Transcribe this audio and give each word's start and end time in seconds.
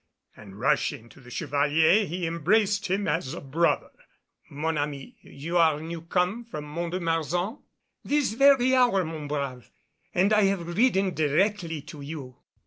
And 0.35 0.59
rushing 0.59 1.09
to 1.09 1.19
the 1.21 1.29
Chevalier 1.29 2.07
he 2.07 2.25
embraced 2.25 2.87
him 2.87 3.07
as 3.07 3.35
a 3.35 3.39
brother. 3.39 3.91
"Mon 4.49 4.75
ami, 4.75 5.15
you 5.21 5.59
are 5.59 5.79
new 5.79 6.01
come 6.01 6.43
from 6.43 6.63
Mont 6.65 6.93
de 6.93 6.99
Marsan?" 6.99 7.59
"This 8.03 8.33
very 8.33 8.73
hour, 8.73 9.05
mon 9.05 9.27
brave, 9.27 9.69
and 10.11 10.33
I 10.33 10.45
have 10.45 10.75
ridden 10.75 11.13
directly 11.13 11.81
to 11.83 12.01
you." 12.01 12.37